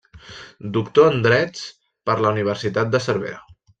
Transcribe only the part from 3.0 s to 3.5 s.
Cervera.